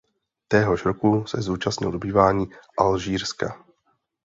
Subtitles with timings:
[0.47, 2.45] Téhož roku se zúčastnil dobývání
[2.79, 3.65] Alžírska.